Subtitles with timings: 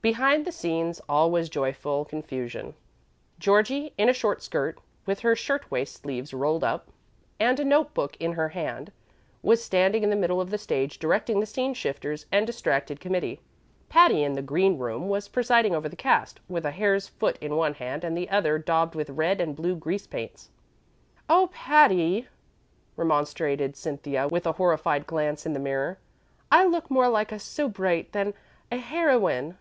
[0.00, 2.72] Behind the scenes all was joyful confusion.
[3.38, 6.88] Georgie, in a short skirt, with her shirt waist sleeves rolled up
[7.38, 8.90] and a note book in her hand,
[9.42, 13.42] was standing in the middle of the stage directing the scene shifters and distracted committee.
[13.90, 17.54] Patty, in the "green room," was presiding over the cast, with a hare's foot in
[17.54, 20.48] one hand and the other daubed with red and blue grease paints.
[21.28, 22.28] "Oh, Patty,"
[22.96, 25.98] remonstrated Cynthia, with a horrified glance in the mirror,
[26.50, 28.32] "I look more like a soubrette than
[28.72, 29.58] a heroine."